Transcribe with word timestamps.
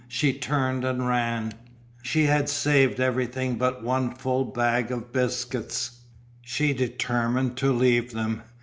She 0.07 0.33
turned 0.33 0.83
and 0.83 1.07
ran. 1.07 1.53
She 2.01 2.23
had 2.23 2.49
saved 2.49 2.99
everything 2.99 3.59
but 3.59 3.83
one 3.83 4.15
full 4.15 4.45
bag 4.45 4.89
of 4.91 5.11
biscuits; 5.13 5.99
she 6.41 6.73
determined 6.73 7.55
to 7.57 7.71
leave 7.71 8.11
them. 8.11 8.41